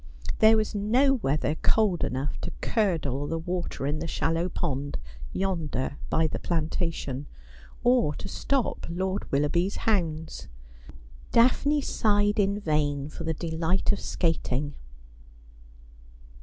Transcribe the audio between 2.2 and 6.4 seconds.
to curdle the water in the shallow pond yonder by the